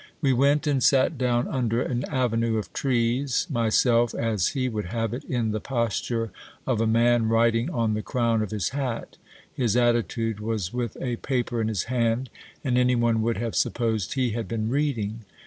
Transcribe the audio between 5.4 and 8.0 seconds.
the posture of a man writing on